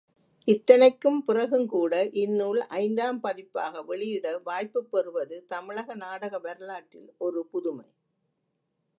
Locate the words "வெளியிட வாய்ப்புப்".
3.83-4.89